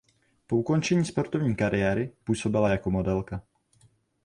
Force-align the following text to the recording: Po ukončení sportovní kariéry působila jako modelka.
Po 0.47 0.57
ukončení 0.57 1.05
sportovní 1.05 1.55
kariéry 1.55 2.11
působila 2.23 2.69
jako 2.69 2.91
modelka. 2.91 3.41